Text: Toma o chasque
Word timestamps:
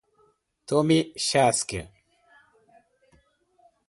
Toma 0.67 0.97
o 1.05 1.19
chasque 1.27 1.79